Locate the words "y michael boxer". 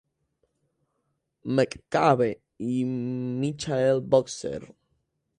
2.57-4.73